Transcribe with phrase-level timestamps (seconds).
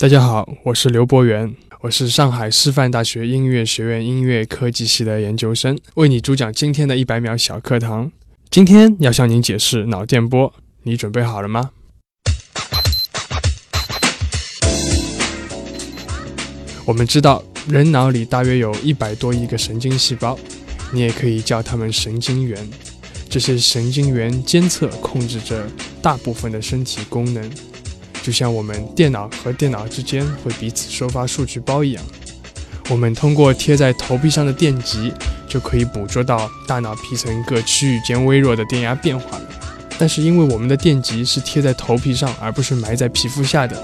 [0.00, 8.12] 大家好，我是刘博元，我是上海师范大学音乐学院音乐科技系的研究生，为你主讲今天的一百秒小课堂。
[8.48, 10.54] 今天要向您解释脑电波，
[10.84, 11.70] 你准备好了吗？
[16.84, 20.38] 我们知道，人脑里大约有一百多亿个神经细胞，
[20.92, 22.64] 你也可以叫它们神经元。
[23.28, 25.68] 这些神经元监测、控制着
[26.00, 27.50] 大部分的身体功能，
[28.28, 32.04] 就像我们电脑和电脑之间会彼此收发数据包一样。
[32.90, 35.10] 我们通过贴在头皮上的电极，
[35.48, 39.44] 就可以捕捉到大脑皮层各区域间微弱的电压变化了。
[39.98, 43.82] 但是，因为我们的电极是贴在头皮上，而不是埋在皮肤下的，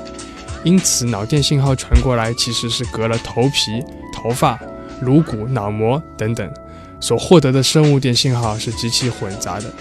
[0.63, 3.83] 因此脑电信号传过来其实是隔了头皮、
[4.13, 4.61] 头发、
[5.01, 6.53] 颅骨、脑膜等等。
[7.01, 9.73] 所获得的生物电信号是极其混杂的。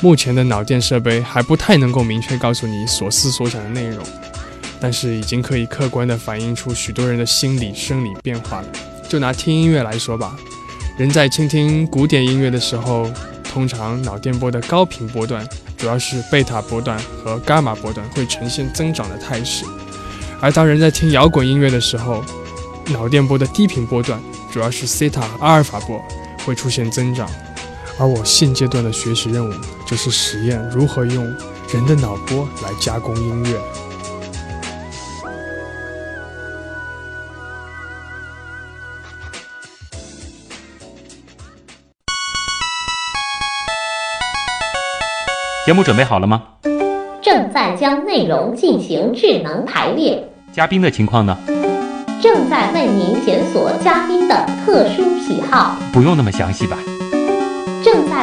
[0.00, 4.04] 目前的脑电设备还不太能够明确告诉你所思所想的内容，
[4.80, 8.68] 但是已经可以客观地反映出许多人的心理生理变化了。
[9.08, 10.36] 就拿听音乐来说吧，
[10.96, 13.10] 人在倾听古典音乐的时候，
[13.42, 15.44] 通常脑电波的高频波段，
[15.76, 19.64] 主要是贝塔波段和伽马波段会呈现增长的态势；
[20.40, 22.24] 而当人在听摇滚音乐的时候，
[22.90, 24.20] 脑电波的低频波段，
[24.52, 26.00] 主要是西塔、阿尔法波。
[26.46, 27.28] 会出现增长，
[28.00, 29.52] 而我现阶段的学习任务
[29.84, 31.24] 就是实验如何用
[31.72, 33.60] 人的脑波来加工音乐。
[45.66, 46.44] 节目准备好了吗？
[47.20, 50.24] 正在将内容进行智能排列。
[50.50, 51.36] 嘉宾的情况呢？
[52.22, 56.78] 正在为您检索嘉宾的特殊喜好，不用那么详细吧？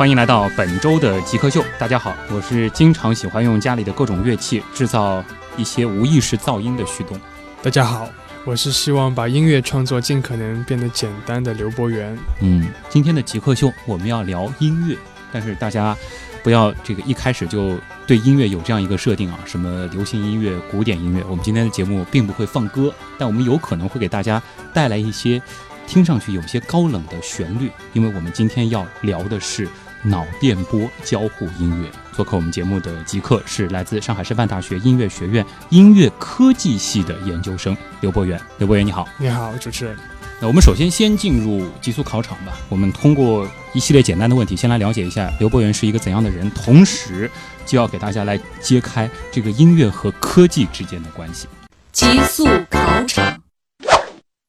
[0.00, 1.62] 欢迎来到本周的极客秀。
[1.78, 5.22] 大家好，我是经常喜欢用家里的各种乐器制造
[5.58, 7.20] 一些无意识噪音的旭东。
[7.62, 8.08] 大家好，
[8.46, 12.16] 我是希望把音乐创作尽可能变得简单的刘博元。
[12.40, 14.96] 嗯，今天的极客秀我们要聊音乐，
[15.30, 15.94] 但是大家
[16.42, 21.22] 不要这个一开始就对音乐有这样一个设定啊，什么流行音乐、古典音乐。
[21.28, 25.42] 我们今天的节目并不会放歌，但我们有可能会给大家带来一些
[25.86, 29.68] 听上去有些高冷的旋律，因为我们今天要聊的是。
[30.02, 38.40] 脑电波交互音乐，做客我们节目的极客是来自上海师范大学音乐学院音乐科技系的研究生刘博元。
[38.58, 39.06] 刘博元，你好！
[39.18, 39.96] 你好，主持人。
[40.40, 42.56] 那我们首先先进入极速考场吧。
[42.70, 47.30] 我们通过一系列简单的问题，先来了解一下刘博元是一个怎样的人，同时
[47.66, 51.46] 就要给大家来揭开这个音乐和科技之间的关系。
[51.92, 53.39] 极速考场。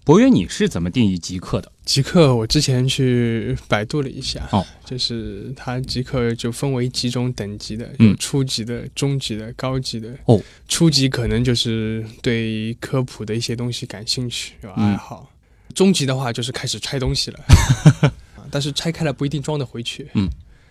[0.04, 1.72] 博源，你是怎么定义极客的？
[1.86, 10.12] 极客，我之前去百度了一下，哦，就是它极客就分为几种等级的，有初级的、中级的、高级的。
[10.26, 15.30] 哦，初级可能就是对科普的一些东西感兴趣，有爱好；
[15.76, 17.40] 中级的话就是开始拆东西了，
[18.50, 20.08] 但是拆开了不一定装得回去。
[20.16, 20.28] 嗯，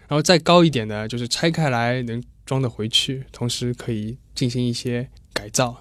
[0.08, 5.78] 然后再高一点的，就是拆开来能装得回去，同时可以进行一些改造。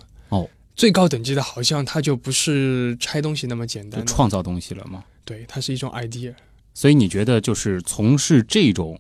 [0.80, 0.82] 哦。
[0.82, 5.04] 最高等级的，好像它就不是拆东西那么简单，创造东西了吗？
[5.26, 6.34] 对，它是一种 idea。
[6.74, 8.98] 所以你觉得，就是从事这种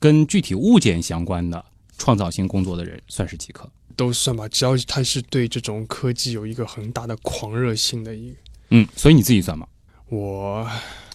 [0.00, 1.64] 跟具体物件相关的
[1.96, 3.70] 创造性工作的人，算是极客？
[3.94, 8.36] 都算吧，只要他是对这种科技有一个很大的狂热性的一个。
[8.70, 9.66] 嗯，所以你自己算吗？
[10.08, 10.68] 我。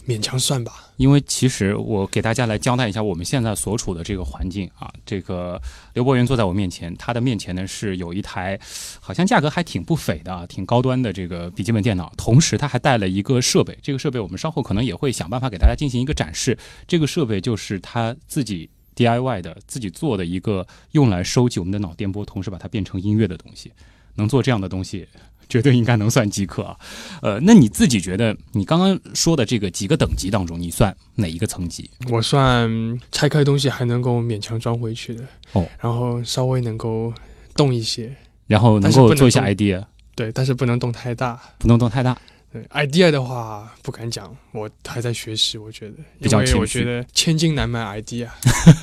[0.06, 4.88] 勉强算吧，因为其实我给大家来交代一下我们现在所处的这个环境啊。
[5.04, 5.60] 这个
[5.94, 8.58] 刘博元坐在我面前，他的面前呢是有一台
[9.00, 16.56] 好像价格还挺不菲的啊，挺高端的这个笔记本电脑，同时他还带了一个设备，这个设备我们稍后可能也会想办法给大家进行一个展示。
[16.86, 23.72] 这个设备就是他自己 DIY 的、自己做的一个用来收集我们的脑电波，同时把它变成音乐的东西。
[24.18, 25.06] 能做这样的东西。
[25.48, 26.76] 绝对应该能算极客啊，
[27.22, 31.88] 呃，那你自己觉得你刚刚说的这个几个等级当中，你算哪一个层级？
[32.10, 32.68] 我算
[33.12, 37.12] 拆开东西还能够勉强装回去的哦，然后稍微能够
[37.54, 38.14] 动一些，
[38.46, 39.84] 然后能够做一下 idea，
[40.14, 42.16] 对，但是不能动太大，不能动太大。
[42.52, 48.28] 对 idea 的话不敢讲，我还在学习，我觉得比较我觉得千金难买 idea。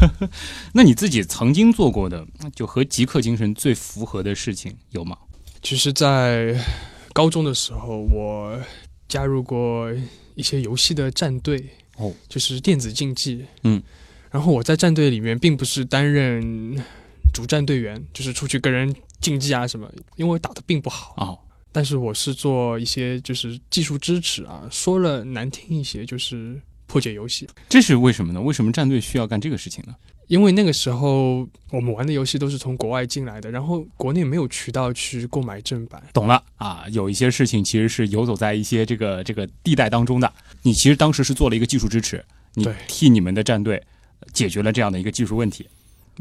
[0.74, 5.18] 那你自己曾经做过的，就和极客精神最符合的事情有吗？
[5.64, 6.54] 其实，在
[7.14, 8.60] 高中的时候，我
[9.08, 9.90] 加入过
[10.36, 11.66] 一些游戏的战队，
[11.96, 13.82] 哦，就是电子竞技，嗯，
[14.30, 16.76] 然后我在战队里面并不是担任
[17.34, 21.40] 主战队员，就是出去跟人竞技啊什么，因为我打的并不好，哦，
[21.72, 28.42] 但是我是做一些就是技术支持啊，说了难听一些就是破解游戏，这是为什么呢？
[28.42, 29.96] 为什么战队需要干这个事情呢？
[30.28, 36.02] 因为那个时候我们玩的游戏都是从国外进来的，然后国内没有渠道去购买正版。
[36.14, 40.32] 懂了啊，有一些事情其实是游走在一些这个这个地带当中的。
[40.62, 42.24] 你其实当时是做了一个技术支持，
[42.54, 43.82] 你对替你们的战队
[44.32, 45.68] 解决了这样的一个技术问题。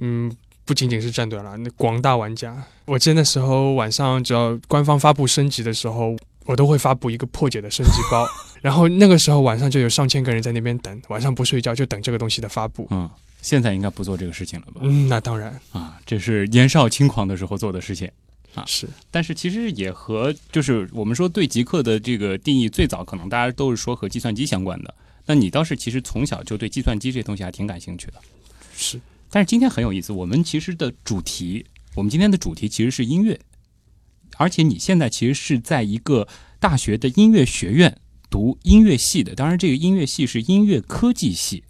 [0.00, 0.30] 嗯，
[0.64, 6.16] 不仅仅是战队了，那广大玩家，我记得那时候晚上只要官方发布升级的时候，
[6.46, 8.26] 我都会发布一个破解的升级包，
[8.60, 12.88] 然后那个时候晚上就有上千个人在那边等，晚上不睡觉就等这个东西的发布。
[12.90, 13.08] 嗯，
[13.42, 14.80] 现在应该不做这个事情了吧？
[14.82, 18.10] 嗯，那当然啊，这是年少轻狂的时候做的事情。
[18.54, 18.88] 啊是。
[19.10, 24.94] 但是其实也和就是我们说对极客的这个定义，最早可能大家都是说和计算机相关的。
[25.26, 28.14] 那你倒是其实从小就对计算机这东西还挺感兴趣的。
[28.74, 29.00] 是，
[29.30, 33.38] 但是今天很有意思，我们其实的主题，我们今天的主题其实是音乐，
[34.36, 36.26] 而且你现在其实是在一个
[36.58, 37.96] 大学的音乐学院
[38.28, 41.62] 读音乐系的，当然这个音乐系是音乐科技系，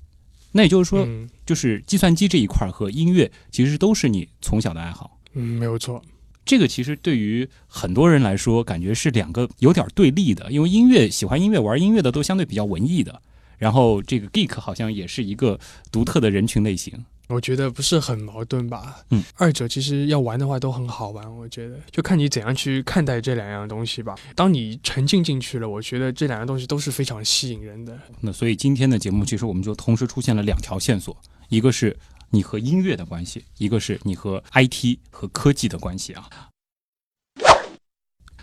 [0.52, 5.18] 那也就是说，嗯就是计算机这一块儿和音乐其实都是你从小的爱好。
[5.34, 6.00] 嗯，没有错。
[6.44, 13.22] 这个其实对于很多人来说，感觉是两个有点对立的，因为音乐喜欢音乐、玩音乐的都相对比较文艺的，
[13.58, 15.58] 然后这个 geek 好像也是一个
[15.90, 16.92] 独特的人群类型。
[17.32, 19.00] 我觉得不是很矛盾吧？
[19.10, 24.14] 嗯，二者其实要玩的话都很好玩，我觉得就看你怎样去看待这两样东西吧。
[24.34, 27.98] 当你沉浸进去了，我觉得这两样东西都是非常吸引人的。
[28.20, 31.16] 那所以今天的节目，其实我们就同时出现了两条线索，
[31.48, 31.96] 一个是
[32.30, 36.28] 你和音乐的关系，一个是你和 IT 和科技的关系啊。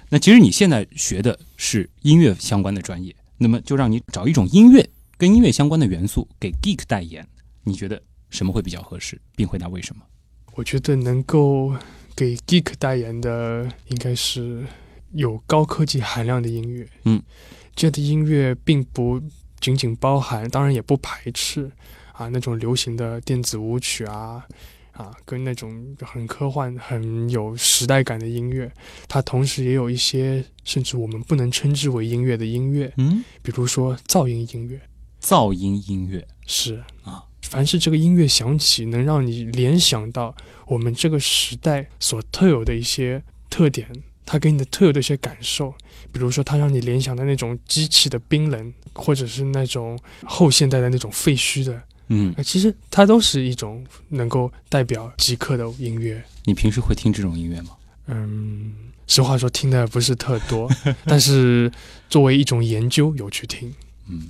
[0.10, 7.28] 那其实你现在学的是音乐相关的专业，那么就让你找一种音乐跟音乐相关的元素给 geek 代言，
[7.64, 10.04] 你觉得什么会比较合适，并回答为什么？
[10.56, 11.76] 我觉得能够
[12.16, 14.66] 给 geek 代言的，应该是
[15.12, 16.88] 有高科技含量的音乐。
[17.06, 17.22] 嗯，
[17.76, 19.22] 这样的音乐并不
[19.60, 21.72] 仅仅包含，当然也不排斥
[22.14, 24.46] 啊那种流行的电子舞曲啊。
[24.92, 28.70] 啊，跟那种很科幻、很有时代感的音乐，
[29.08, 34.82] 它同时也有一些甚至我们不能称之为音乐的音乐，嗯，比如说噪音音乐。
[35.22, 40.36] 噪音音乐是啊，凡是这个音乐响起，能让你联想到
[40.68, 43.88] 我们这个时代所特有的一些特点，
[44.24, 45.74] 它给你的特有的一些感受，
[46.12, 56.24] 比如说它让你联想到那种机器的冰冷，或者是那种后现代的那种废墟的，嗯，呃其实它都是一种能够代表极客的音乐。
[56.46, 57.72] 你平时会听这种音乐吗？
[58.06, 58.76] 嗯，
[59.08, 60.70] 实话说听的不是特多，
[61.06, 61.72] 但是
[62.10, 63.74] 作为一种研究有去听。
[64.08, 64.30] 嗯，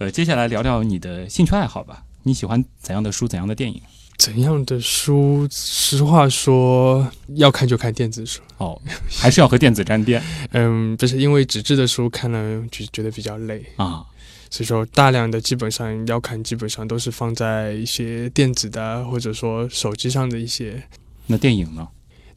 [0.00, 2.02] 呃，接下来聊聊你的兴趣爱好吧。
[2.22, 3.82] 你喜欢怎样的书，怎样的电影？
[4.16, 5.46] 怎样的书？
[5.50, 8.40] 实话说，要看就看电子书。
[8.56, 8.80] 哦，
[9.10, 14.02] 还是要和电子沾边 嗯，不是因为纸质的书看了就觉得比较累，啊。
[14.48, 20.82] 所以说大量的基本上要看，基本上都是放在一些电子的或者说手机上的一些
[21.26, 21.86] 那电影呢？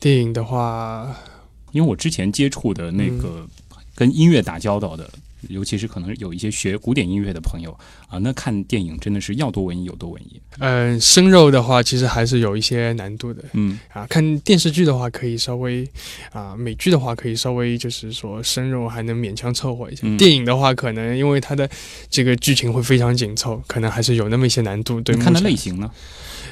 [0.01, 1.15] 电影的话，
[1.71, 3.47] 因为我之前接触的那个
[3.95, 5.09] 跟音乐打交道的，
[5.49, 7.71] 尤其是可能有一些学古典音乐的朋友
[8.07, 10.41] 啊，那看电影真的是要多文艺有多文艺。
[10.59, 14.05] 嗯，生肉的话其实还是有一些难度的嗯啊。
[14.09, 15.87] 看电视剧的话可以稍微
[16.31, 20.01] 啊，美剧的话可以稍微就是说生肉还能勉强凑合一下。
[20.03, 21.69] 嗯电影的话，可能因为它的
[22.09, 25.01] 这个剧情会非常紧凑，可能还是有那么一些难度。
[25.01, 25.89] 对，看的类型呢？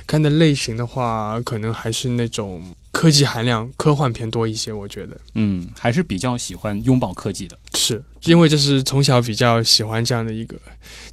[0.07, 4.71] 看的类型的话，可能还是那种科技含量、科幻片多一些。
[4.71, 7.57] 我觉得嗯，还是比较喜欢拥抱科技的。
[7.75, 10.55] 是因为这是从小比较喜欢这样的一个，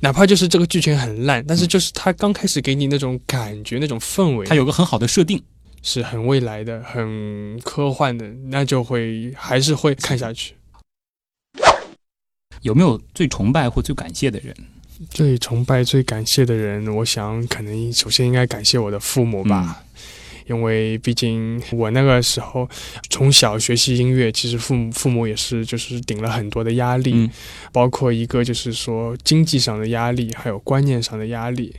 [0.01, 5.43] 哪怕就是这个剧情很烂，但是就是它刚开始给你那种感觉、那种氛围，它有个很好的设定。
[5.81, 10.55] 是很未来的、很科幻的，那就会还是会看下去。
[12.63, 14.55] 有没有最崇拜或最感谢的人？
[15.09, 19.85] 最崇拜、最感谢的人，我想可能首先应该感谢我的父母吧。
[20.49, 22.69] 因为毕竟我那个时候
[23.11, 27.31] 从小学习音乐，其实父母父母也是就是顶了很多的压力，嗯
[27.73, 31.75] 包括一个就是说经济上的压力，还有观念上的压力。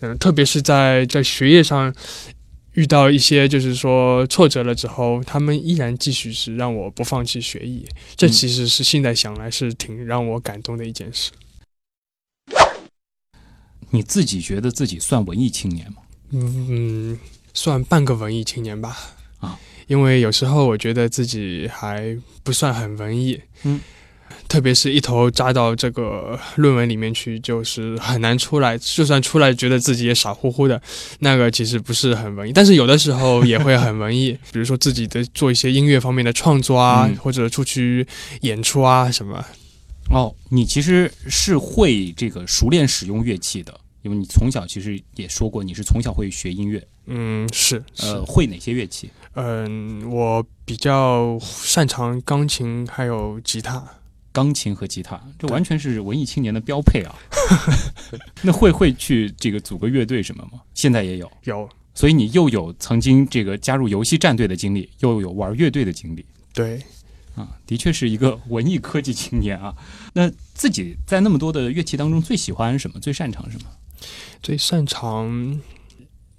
[0.00, 1.94] 嗯，特别是在在学业上
[2.74, 7.84] 遇到一些就是说挫折了之后，他们依然继续是让我不放弃学艺，
[8.16, 11.30] 这嗯其实是现在想来是挺让我感动的一件事。
[13.90, 15.96] 你自己觉得自己算文艺青年吗？
[16.30, 17.18] 嗯，
[17.54, 18.96] 算半个文艺青年吧。
[19.40, 23.80] 啊，因为有时候我觉得自己还不算很文艺，嗯，
[24.48, 28.76] 特别是一头扎到这个论文里面去，就是很难出来。
[28.76, 30.80] 就算出来，觉得自己也傻乎乎的，
[31.20, 32.52] 那个其实不是很文艺。
[32.52, 38.06] 但是有的时候也会很文艺， 比如说自己的做一些音乐方面的创作啊，嗯或者出去
[38.42, 39.44] 演出啊什么。
[40.10, 48.06] 哦，你其实是会这个熟练使用乐器的，因为你从小其实也说过，你是从小会学音乐，嗯，是是。
[48.06, 49.10] 呃，会哪些乐器？
[49.34, 53.84] 嗯，我比较擅长钢琴还有吉他。
[54.32, 57.12] 钢琴和吉他，这完全是文艺青年的标配啊！
[58.42, 60.60] 那会会去这个组个乐队什么吗？
[60.72, 66.80] 现在也有，有所以你又有曾经这个加入游戏战队的经历，又有玩乐队的经历对，
[67.34, 69.74] 啊，的确是一个文艺科技青年啊。
[70.12, 73.00] 那自己在那么多的乐器当中，最喜欢什么？
[73.00, 73.66] 最擅长什么？
[74.42, 75.60] 最擅长。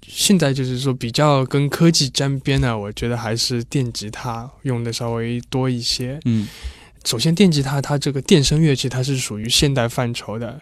[0.06, 6.20] 现在就是说比较跟科技沾边的，我觉得还是电吉他用的稍微多一些。
[6.24, 6.46] 嗯
[7.04, 10.60] 首先，电吉他它这个电声乐器，它是属于现代范畴的，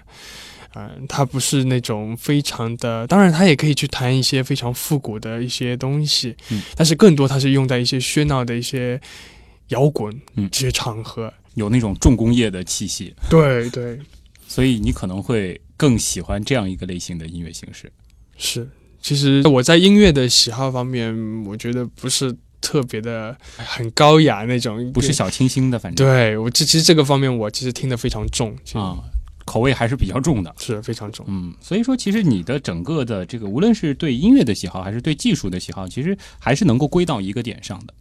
[0.75, 9.01] 嗯、它不是那种非常的，当然它也可以去弹一些非常复古的一些东西，嗯但是更多它是用在一些喧闹的一些
[9.69, 11.33] 摇滚嗯这些场合。
[11.55, 13.99] 有那种重工业的气息，对对，
[14.47, 17.91] 所以你可能会更喜欢这样一个类型的音乐形式。
[18.37, 18.69] 是。
[19.01, 21.11] 其实我在音乐的喜好方面，
[21.47, 29.01] 我觉得不是特别的很高雅那种，不是小清新的，反正对我这其实这个方面我其实听得非常重，啊，
[29.47, 30.55] 口味还是比较重的。
[30.59, 31.25] 是非常重。
[31.31, 37.95] 嗯，所以说，其实你的整个的这个，无论是对音乐的喜好，还是对技术的喜好，其实还是能够归到一个点上的。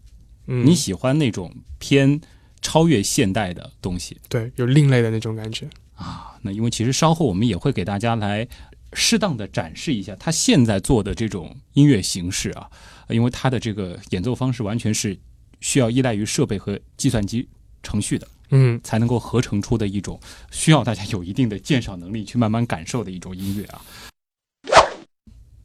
[0.47, 2.19] 嗯，你喜欢那种偏
[2.61, 5.69] 超越现代的东西对有另类的那种感觉。
[5.95, 6.28] 啊。
[6.41, 8.47] 那因为其实稍后我们也会给大家来
[8.93, 12.69] 适当的展示一下他现在做的这种音乐形式啊，
[13.07, 15.17] 呃因为他的这个演奏方式完全是
[15.59, 17.47] 需要依赖于设备和计算机
[17.83, 18.27] 程序的。
[18.51, 20.19] 嗯，才能够合成出的一种
[20.49, 23.79] 需要大家有一定的鉴赏能力去慢慢感受的一种音乐啊。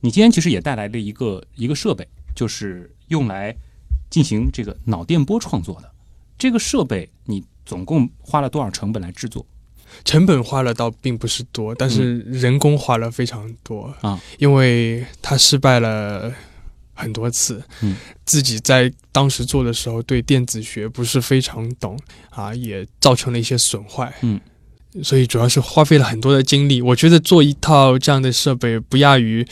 [0.00, 3.56] 你今天其实也带来了一个一个设备，就是用来
[4.10, 5.90] 进行这个脑电波创作的。
[6.36, 9.46] 这个设备你总共花了多少成本来制作？
[10.04, 16.32] 成本花了倒并不是多，但是人工花了非常多啊，因为他失败了
[16.94, 17.62] 很多次。
[17.82, 21.98] 嗯，自己在当时做的时候对电子学不是非常懂
[22.30, 24.12] 啊，也造成了一些损坏。
[24.22, 24.40] 嗯。
[25.02, 26.80] 所以主要是花费了很多的精力。
[26.80, 29.44] 我觉得做一套这样的设备不亚于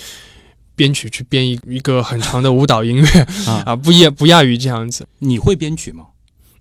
[0.77, 3.21] 编曲去编一一个很长的舞蹈音乐
[3.51, 5.05] 啊啊，不亚不亚于这样子。
[5.19, 6.07] 你会编曲吗？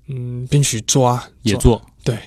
[0.07, 2.17] 嗯，编曲做啊，也做，对，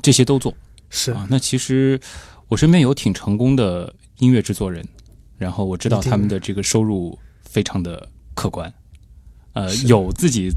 [0.00, 0.54] 这些都做
[0.90, 1.26] 是啊。
[1.30, 2.00] 那其实
[2.48, 4.86] 我身边有挺成功的音乐制作人，
[5.36, 8.72] 然后我知道他们的这个收入非常的可观，
[9.52, 10.50] 呃，有自己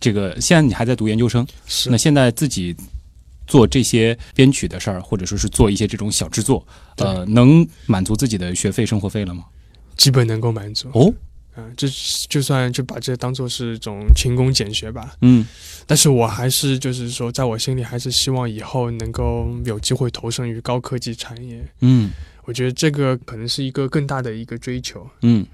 [0.00, 2.74] 这个现在你还在读研究生，是那现在自己
[3.46, 6.66] 做这些编曲的事儿，或者说是做一些这种小制作，
[6.96, 9.44] 呃，能满足自己的学费、生活费了吗？
[9.96, 10.88] 基本能够满足。
[10.92, 11.12] 哦，
[11.56, 11.88] 嗯，这
[12.28, 15.14] 就算就把这当做是一种勤工俭学吧。
[15.22, 15.46] 嗯
[15.86, 21.66] 但是我还是就是说，在我心里还是希望以后能够有机会投身于高科技产业。
[21.80, 22.10] 嗯
[22.44, 25.08] 我觉得这个可能是一个更大的一个追求。
[25.22, 25.46] 嗯。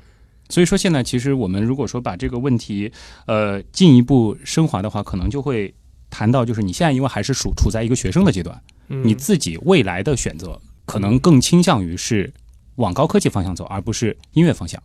[0.48, 2.92] 所以说，现在其实我们如果说把这个问题，
[3.24, 5.72] 呃，进一步升华的话，可能就会
[6.10, 12.30] 谈到，就是你现在因为还是处处在一个学生的阶段，嗯，你自己未来的选择可能更倾向于是
[12.74, 14.82] 往高科技方向走，而不是音乐方向。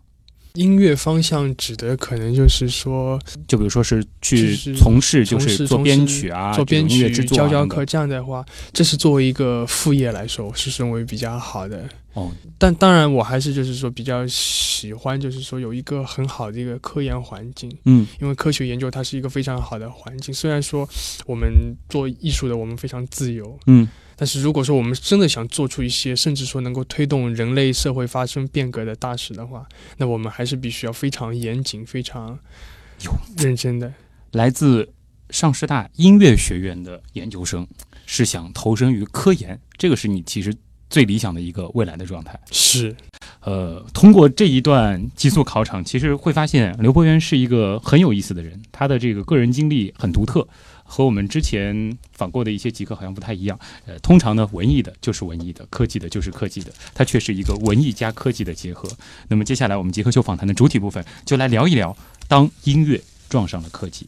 [0.57, 11.87] 音乐方向指的可能就是说就比如说是去从事，就是做编曲啊，做编曲、音乐制作教教课这样的话，这是作为一个副业来说，我是认为比较好的。
[12.13, 17.71] 哦，但当然，我还是就是说比较喜欢，就是说有一个很好的一个科研环境。
[17.85, 20.33] 嗯因为科学研究它是一个非常好的环境。
[20.33, 20.87] 虽然说
[21.27, 21.47] 我们
[21.89, 29.65] 做艺术的我们非常自由，嗯但是如果说我们真的想做出一些甚至说能够推动人类社会发生变革的大事的话，
[29.97, 32.37] 那我们还是必须要非常严谨、非常
[33.05, 33.93] 有认真的。
[34.31, 34.91] 来自
[35.29, 37.67] 上师大音乐学院的研究生，
[38.05, 40.53] 是想投身于科研，这个是你其实
[40.89, 42.39] 最理想的一个未来的状态。
[42.51, 42.95] 是，
[43.41, 50.47] 呃，通过这一段极速考场，其实会发现刘伯元是一个很有意思的人，他的这个个人经历很独特，
[50.87, 53.59] 和我们之前访过的一些极客好像不太一样。
[53.85, 58.89] 呃，通常呢，文艺的就是文艺的，科技的就是科技的，它却是一个文艺加科技的结合。
[59.27, 61.95] 那么接下来我们极客秀访谈的主体部分，就来聊一聊
[62.27, 64.07] 当音乐撞上了科技。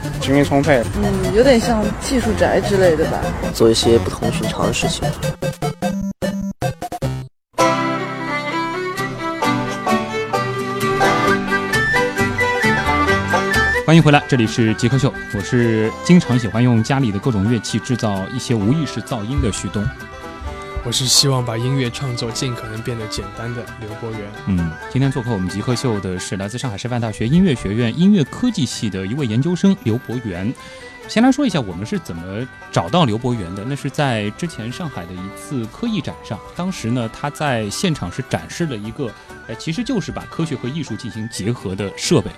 [0.21, 0.81] 精力充沛。
[0.95, 3.19] 嗯，有点像技术宅之类的吧。
[3.53, 5.03] 做一些不同寻常的事情。
[13.83, 19.85] 欢迎回来，这里是极客秀，我是经常喜欢用家里的各种乐器制造一些无意识噪音的旭东。
[20.83, 24.19] 我是希望把音乐创作尽可能变得简单的刘博元。
[24.47, 30.51] 嗯，今天做客我们极客秀的是来自上海师范大学音乐学院音乐科技系的一位研究生刘博元。
[31.07, 33.63] 先来说一下我们是怎么找到刘博元的。
[33.63, 39.11] 那是在之前上海的一次科艺展上，当时呢他在现场是展示了一个，
[39.47, 42.31] 哎，其实就是把科学和艺术进行结合的设备。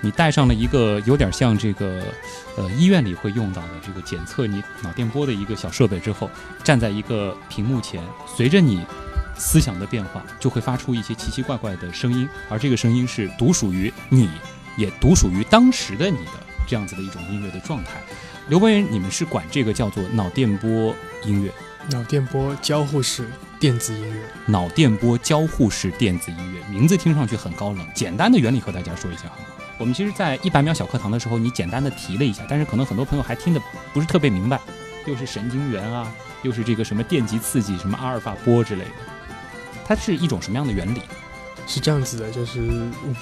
[0.00, 2.02] 你带上了一个有点像这个，
[2.56, 6.30] 呃，医院里会用到的这个检测你脑电波的一个小设备之后，
[6.64, 8.84] 站在一个屏幕前，随着你
[9.36, 14.28] 思想的变化，就会发出一些奇奇怪怪的声音，而这个声音是独属于你，
[14.76, 16.32] 也独属于当时的你的
[16.66, 18.00] 这样子的一种音乐的状态。
[18.48, 21.52] 刘博元，你们是管这个叫做脑电波音乐，
[21.90, 23.30] 脑电波交互式
[23.60, 29.44] 电子音乐，脑电波交互式电子音乐，名字听上去很高冷，简单的原理和大家说一下好吗？
[29.80, 33.62] 我们其实，在一百秒小课堂的时候，你简单的提了一下，但是可能很多朋友还听得
[33.94, 34.60] 不是特别明白，
[35.06, 38.90] 又是神经元啊，又是这个什么电极刺激，什么阿尔法波之类的，
[39.86, 41.00] 它是一种什么样的原理？
[41.66, 42.60] 是这样子的，就是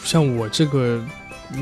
[0.02, 1.00] 像我这个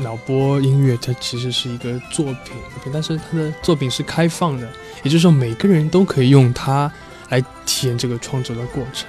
[0.01, 2.55] 脑波音乐，它其实是一个作品，
[2.91, 4.67] 但是它的作品是开放的，
[5.03, 6.91] 也就是说每个人都可以用它
[7.29, 9.07] 来体验这个创作的过程。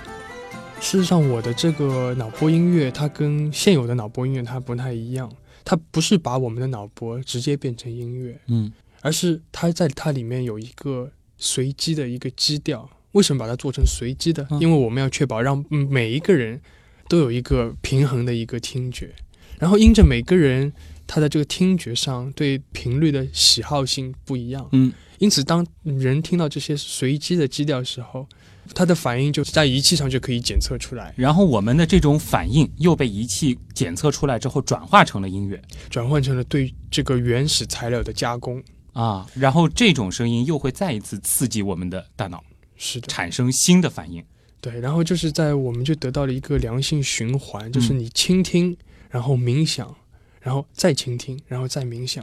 [0.80, 5.30] 事实上，我的这个脑波音乐，它跟现有的脑波音乐它不太一样。
[5.68, 8.72] 它不是把我们的脑波直接变成音乐，嗯，
[9.02, 12.88] 而是它在它里面有一个随机的一个基调。
[13.12, 14.46] 为什么把它做成随机的？
[14.50, 16.58] 嗯、因为我们要确保让每一个人
[17.06, 19.14] 都有一个平衡的一个听觉，
[19.58, 20.72] 然后因着每个人
[21.06, 28.26] 他的这个听觉上对频率的喜好性不一样，嗯，因此当人听到这些随机的基调的时候。
[28.74, 42.44] 它的反应就在仪器上就可以检测出来，然后我们的这种反应又被仪器检测出来之后转化成了音乐，转换成了对这个原始材料的加工啊，然后这种声音又会再一次刺激我们的大脑，
[42.76, 44.22] 是的，产生新的反应。
[44.60, 48.76] 对，然后就是在我们就得到了一个良性循环，就是你倾听，
[49.08, 49.96] 然后冥想，
[50.42, 52.22] 然后再倾听，然后再冥想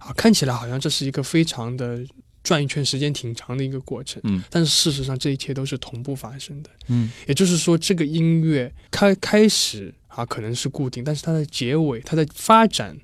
[0.00, 2.04] 啊，看起来好像这是一个非常的。
[2.44, 12.96] 转一圈时间挺长的一个过程，嗯，但是事实上这一切都是同步发生的，嗯，也就是说这个音乐开开始啊可能是固定，但是它的结尾、它的发展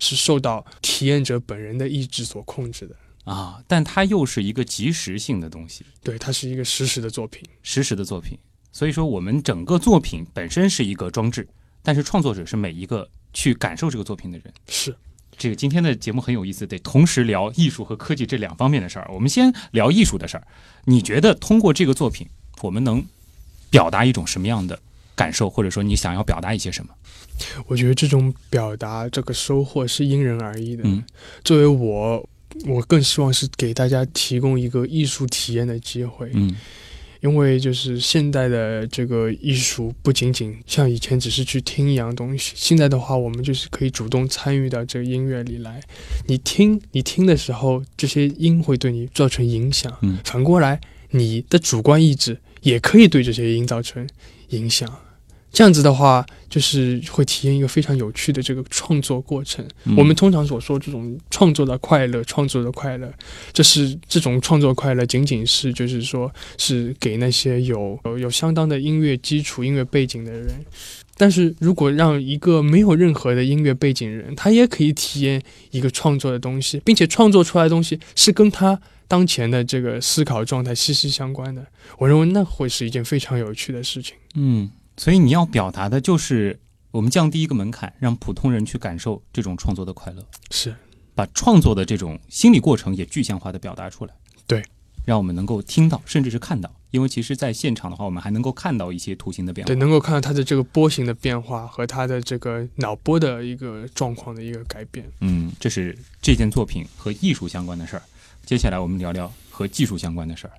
[0.00, 8.36] 是受到体验者本人的意志所控制的啊，但它又是一个即时性的东西，对，它是一个实时的作品，实时的作品，
[8.72, 11.48] 所以说我们整个作品本身是一个装置，
[11.82, 14.92] 但是创作者是每一个去感受这个作品的人，是。
[15.36, 19.08] 这个今天的节目很有意思，得同时聊艺术和科技这两方面的事儿。
[19.12, 20.46] 我们先聊艺术的事儿。
[20.84, 22.26] 你觉得通过这个作品，
[22.62, 23.04] 我们能
[23.70, 24.80] 表达一种什么样的
[25.14, 26.92] 感受，或者说你想要表达一些什么？
[27.66, 30.82] 我觉得这种表达，这个收获是因人而异的。
[30.84, 31.04] 嗯，
[31.44, 32.28] 作为我，
[32.66, 36.30] 我更希望是给大家提供一个艺术体验的机会。
[36.34, 36.56] 嗯。
[37.20, 45.80] 因为就是现代的这个艺术，不仅仅像以前只是去听一样东西，现在的话，我们就是可以主动参与到这个音乐里来。
[46.26, 49.92] 你听，你听的时候，这些音会对你造成影响。
[50.02, 54.08] 嗯，反过来，你的主观意志也可以对这些音造成
[54.50, 54.88] 影响。
[55.50, 59.66] 这样子的话，就是会体验一个非常有趣的这个创作过程。
[59.84, 63.12] 嗯、我们通常所说这种创作的快乐，创作的快乐，
[63.52, 70.48] 这是这种创作快乐，仅仅是就是说是给那些有有有相当的音乐基础、音乐背景的人。
[71.16, 84.14] 但是如果让一个没有任何的音乐背景人，他也可以体验一个创作的东西，并且创作出来的东西是跟他当前的这个思考状态息息相关的，我认为那会是一件非常有趣的事情。
[84.34, 84.70] 嗯。
[84.98, 90.74] 所以你要表达的就是我们降低一个门槛，让普通人去感受这种创作的快乐，是
[91.14, 94.14] 把创作的这种心理过程也具象化的表达出来。
[94.46, 94.62] 对，
[95.04, 99.68] 让我们能够听到，甚至是看到，因为其实在现场的话，我们还能够看到一些图形的变化。
[99.68, 105.08] 对，能够看到它的这个波形的变化和它的这个脑波的一个状况的一个改变。
[105.20, 108.02] 嗯，这是这件作品和艺术相关的事儿。
[108.44, 110.52] 接下来我们聊聊和技术相关的事儿。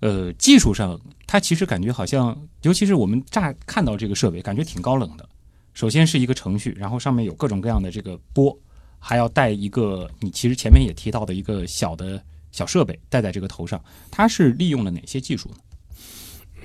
[0.00, 5.28] 呃，技术上，它其实感觉好像，尤其是我们乍看到这个设备，感觉挺高冷的。
[5.72, 8.58] 首先是一个程序，然后上面有各种各样的这个波，
[8.98, 13.82] 还要带一个你其实前面也提到的一个小的小设备戴在这个头上。
[14.10, 15.56] 它是利用了哪些技术呢？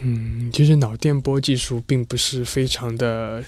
[0.01, 3.43] 嗯，其实脑电波技术并不是非常的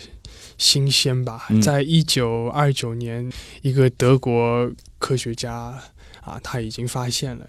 [0.58, 1.48] 新鲜吧。
[1.50, 5.78] 嗯在一九二九年，一个德国科学家
[6.22, 7.48] 啊，他已经发现了。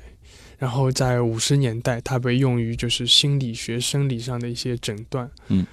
[0.64, 5.30] 然后在五十年代，它被用于就是心理学、生理上的一些诊断。
[5.48, 5.66] 嗯，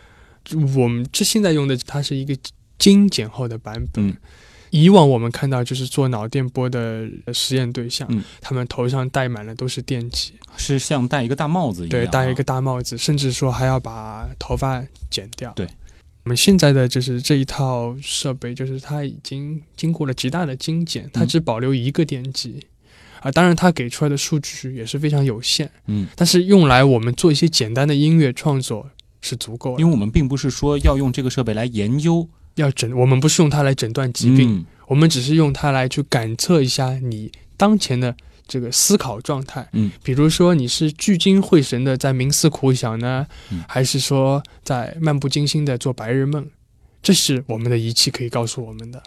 [0.76, 2.36] 我们这现在用的它是一个
[2.78, 4.06] 精简后的版本。
[4.06, 4.18] 嗯
[4.70, 15.52] 以往我们看到就是做脑电波的实验对象，嗯他们头上戴满了都是电极，是像戴一个大帽子一样、对，啊，戴一个大帽子，甚至说还要把头发剪掉。
[15.56, 15.66] 对，
[16.24, 22.66] 我们现在的就是这一套设备，就是它已经经过了极大的精简，它嗯只保留一个电极。
[23.22, 28.90] 啊，当然，它给出来的数据也是非常有限，嗯，但是用来我们做一些简单的音乐创作
[29.22, 29.80] 是足够的。
[29.80, 38.14] 因为我们并不是说要用这个设备来研究要诊，我们不是用它来诊断疾病，嗯我们只是用它来去感测一下你当前的
[38.46, 39.66] 这个思考状态。
[39.72, 46.46] 嗯，比如说你是聚精会神的在冥思苦想呢，嗯还是说在漫不经心的做白日梦？
[47.02, 49.02] 这是我们的仪器可以告诉我们的，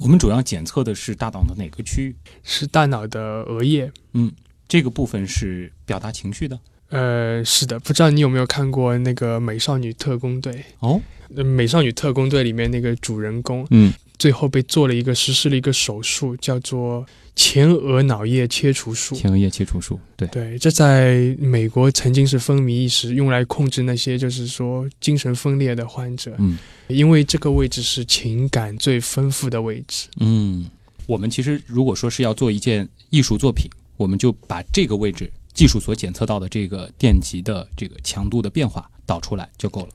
[0.00, 2.16] 我们主要检测的是大脑的哪个区域？
[2.42, 3.92] 是大脑的额叶。
[4.14, 4.32] 嗯，
[4.66, 6.58] 这个部分是表达情绪的。
[6.88, 10.52] 呃，是的，不知道你有没有看过那个《美少女特工队》？
[10.78, 10.98] 哦，
[11.36, 19.14] 呃《美少女特工队》里面那个主人公，嗯，最后被做了一个实施了一个手术，叫做前额脑叶切除术。
[19.16, 30.06] 前额叶切除术，对，对，这在美国曾经是风靡一时，用来控制那些就是说精神分裂的患者，嗯因为这个位置是情感最丰富的位置。
[30.18, 30.68] 嗯，
[31.06, 39.88] 我们其实如果说是要做一件艺术作品，我们就把这个位置技术所检测到的这个电极的这个强度的变化导出来就够了。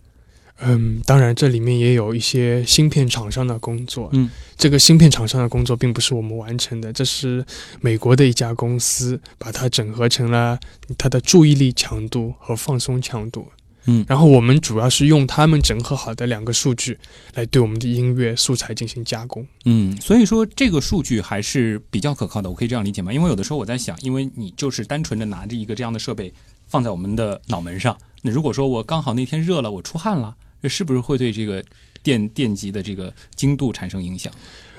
[0.59, 4.09] 嗯，当然这里面也有一些芯片厂商的工作。
[4.13, 7.45] 嗯，这个芯片厂商的工作并不是我们完成的，这是
[7.81, 10.59] 美国的一家公司把它整合成了
[10.97, 13.47] 它的注意力强度和放松强度。
[13.87, 16.97] 嗯然后我们主要是用他们整合好的两个数据
[17.35, 19.45] 来对我们的音乐素材进行加工。
[19.65, 23.13] 嗯，所以说这个数据还是比较可靠的，我可以这样理解吗？
[23.13, 26.33] 因为有的时候我在想，因为你就是单纯的拿着一个这样的设备
[26.65, 30.35] 放在我们的脑门上，那如果说我刚好那天热了，我出汗了，
[30.65, 31.63] 这是不是会对这个
[32.01, 34.34] 电电极的这个精度产生影响？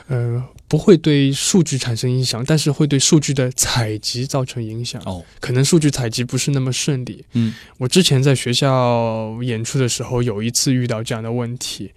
[0.09, 5.01] 呃，不会对数据产生影响，但是会对数据的采集造成影响。
[5.07, 7.25] 哦，可能数据采集不是那么顺利。
[7.35, 11.93] 嗯，我之前在学校演出的时候，有一次遇到这样的问题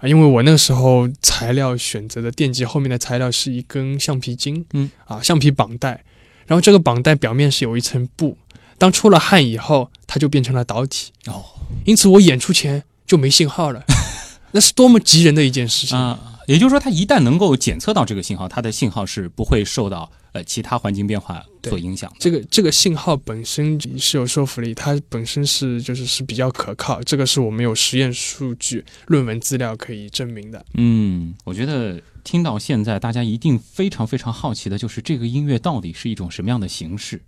[0.00, 6.04] 啊，因为我那时候材料选择的电极后面的材料是一根橡皮筋，嗯，啊，橡皮绑带，
[6.46, 8.36] 然后这个绑带表面是有一层布，
[8.76, 11.10] 当出了汗以后，它就变成了导体。
[11.26, 11.42] 哦，
[11.86, 13.84] 因此我演出前就没信号了，
[14.54, 16.38] 那是多么急人的一件事情啊！
[16.46, 22.16] 也就是说，它一旦能够检测到这个信号，它的信号是不会受到呃其他环境变化所影响的。
[22.20, 30.64] 这个这个信号本身是有说服力，它本身是就是是比较可靠，这个是我们有实验数据、论文资料可以证明的。
[30.74, 37.20] 嗯，我觉得听到现在，大家一定非常非常好奇的就是这个音乐到底是一种什么样的形式。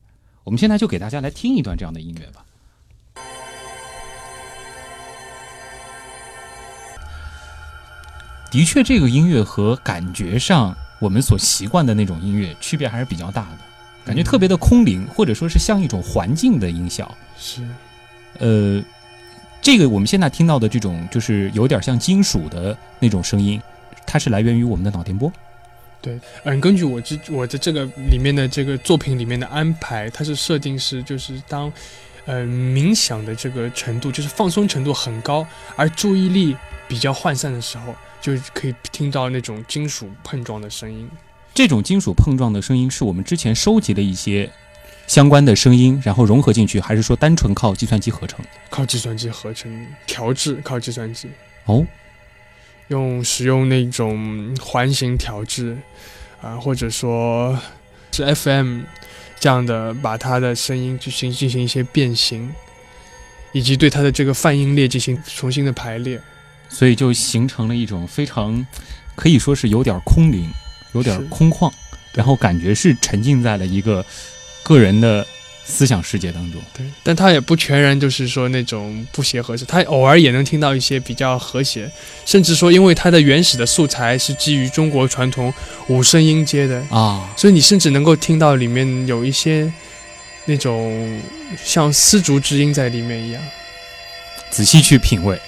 [0.45, 2.45] 我们现在就给大家来听一段这样的音乐吧。
[8.53, 13.59] 的确，这个音乐和感觉上我们所习惯的那种音乐区别还是比较大的，
[14.05, 17.13] 感觉特别的空灵，或者说是像一种环境的音效。
[17.39, 17.63] 是，
[18.39, 18.85] 呃，
[19.63, 23.59] 这个我们现在听到的这种就是有点像金属的那种声音，
[24.07, 25.33] 它是来源于我们的脑电波。
[26.03, 31.73] 对，嗯，根据我这我的这个里面的这个作品里面的安排，它是设定是就是当，
[32.27, 36.55] 呃，冥想的这个程度就是放松程度很高，而注意力
[36.87, 41.11] 比较涣散的时候，就可以听到那种金属碰撞的声音。
[41.53, 44.49] 这种金属碰撞的声音是我们之前收集的一些
[45.07, 48.43] 相关的声音，然后融合进去，还是说单纯靠计算机合成？
[48.71, 51.29] 靠计算机合成调制，靠计算机
[51.67, 51.85] 哦，
[52.89, 55.77] 用使用那种环形调制
[56.41, 57.59] 啊、或者说
[58.13, 58.83] 是 FM
[59.39, 62.51] 这样的，把它的声音进行进行一些变形，
[63.53, 66.21] 以及对它的这个泛音列进行重新的排列，
[66.73, 68.67] 所以就形成了一种非常
[69.15, 70.49] 可以说是有点空灵、
[70.95, 71.71] 有点空旷，
[72.15, 74.05] 然后感觉是沉浸在了一个
[74.63, 75.25] 个人的
[75.65, 76.61] 思想世界当中。
[76.75, 81.89] 对，但他也不全然就是说那种不协和声，他偶尔也能听到一些比较和谐，
[82.25, 85.53] 甚至说因为他的原始的素材是基于中国传统
[85.89, 86.83] 五声音阶的。
[86.91, 89.71] 啊，所以你甚至能够听到里面有一些
[90.47, 91.21] 那种
[91.63, 93.43] 像丝竹之音在里面一样。
[94.53, 95.41] 仔细去品味，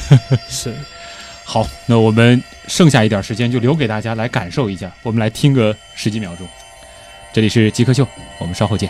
[0.48, 0.72] 是。
[1.42, 6.46] 好，那我们剩下一点时间就留给大家来感受一下，我们来听个十几秒钟。
[7.32, 8.06] 这里是极客秀，
[8.38, 8.88] 我们稍后见。